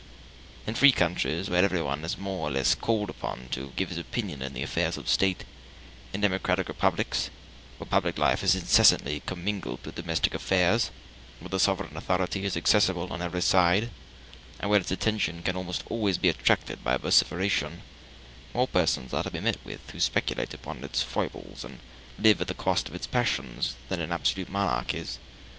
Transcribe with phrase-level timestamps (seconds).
[0.65, 4.41] In free countries, where everyone is more or less called upon to give his opinion
[4.41, 5.43] in the affairs of state;
[6.11, 7.29] in democratic republics,
[7.77, 10.89] where public life is incessantly commingled with domestic affairs,
[11.39, 13.91] where the sovereign authority is accessible on every side,
[14.59, 17.83] and where its attention can almost always be attracted by vociferation,
[18.55, 21.77] more persons are to be met with who speculate upon its foibles and
[22.17, 25.19] live at the cost of its passions than in absolute monarchies.